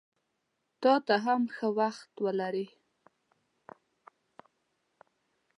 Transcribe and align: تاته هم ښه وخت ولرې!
تاته 0.81 1.15
هم 1.25 1.41
ښه 1.55 1.67
وخت 1.79 2.11
ولرې! 2.25 2.65